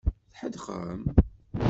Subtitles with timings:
[0.33, 1.01] Tḥedqem?